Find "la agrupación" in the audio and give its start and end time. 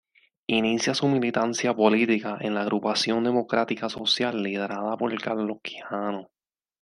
2.55-3.23